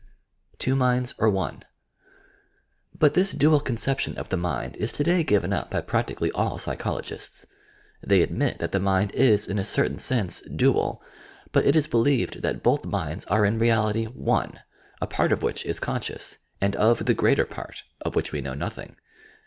[0.57, 1.61] TWO MINDS, OB ONE?
[2.97, 7.45] But this dual conception of the mind is today given up by practically all psychologists.
[8.01, 11.03] They admit that the mind is, in a certain sense, dual,
[11.51, 14.61] but it is believed that both minds are in reality one,
[14.99, 18.55] a part of which is conscious, and of the greater part of which we know
[18.55, 18.95] nothing.